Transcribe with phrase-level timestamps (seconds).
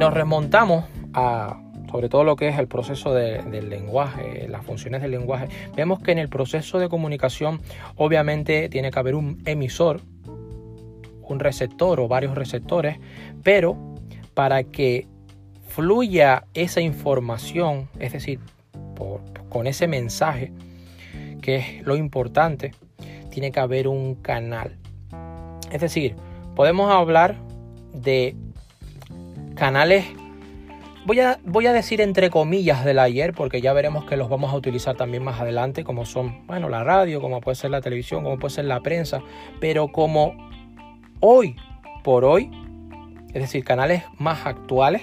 [0.00, 5.10] nos remontamos a sobre todo lo que es el proceso del lenguaje, las funciones del
[5.10, 7.60] lenguaje, vemos que en el proceso de comunicación
[7.96, 12.98] obviamente tiene que haber un emisor, un receptor o varios receptores,
[13.42, 13.76] pero
[14.32, 15.06] para que
[15.68, 18.40] fluya esa información, es decir,
[19.50, 20.50] con ese mensaje,
[21.42, 22.70] que es lo importante,
[23.30, 24.78] tiene que haber un canal.
[25.70, 26.14] Es decir,
[26.54, 27.36] podemos hablar
[27.92, 28.34] de
[29.60, 30.06] canales.
[31.04, 34.54] Voy a, voy a, decir entre comillas del ayer, porque ya veremos que los vamos
[34.54, 38.24] a utilizar también más adelante, como son, bueno, la radio, como puede ser la televisión,
[38.24, 39.20] como puede ser la prensa,
[39.60, 40.34] pero como
[41.20, 41.56] hoy
[42.02, 42.50] por hoy,
[43.34, 45.02] es decir, canales más actuales,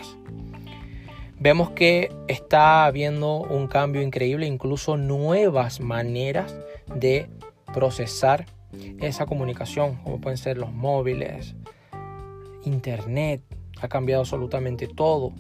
[1.40, 6.58] vemos que está habiendo un cambio increíble, incluso nuevas maneras
[6.96, 7.30] de
[7.76, 8.48] procesar
[9.02, 11.56] esa comunicación, como pueden ser los móviles,
[12.64, 13.44] internet,
[13.82, 15.34] ha cambiado absolutamente todo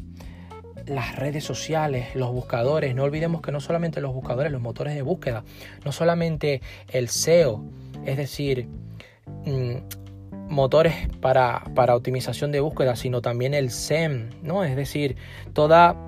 [0.85, 2.95] las redes sociales, los buscadores.
[2.95, 5.43] No olvidemos que no solamente los buscadores, los motores de búsqueda,
[5.85, 7.63] no solamente el SEO,
[8.05, 8.67] es decir,
[9.45, 9.75] mm,
[10.49, 14.63] motores para, para, optimización de búsqueda, sino también el SEM, ¿no?
[14.63, 15.17] Es decir,
[15.53, 16.06] toda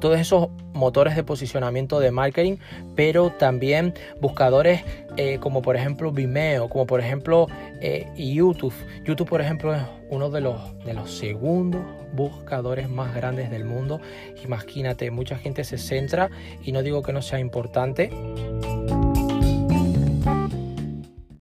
[0.00, 2.56] todos esos motores de posicionamiento de marketing,
[2.94, 4.82] pero también buscadores
[5.16, 7.46] eh, como por ejemplo Vimeo, como por ejemplo
[7.80, 8.74] eh, YouTube.
[9.04, 14.00] YouTube, por ejemplo, es uno de los, de los segundos buscadores más grandes del mundo.
[14.44, 16.30] Imagínate, mucha gente se centra
[16.62, 18.10] y no digo que no sea importante,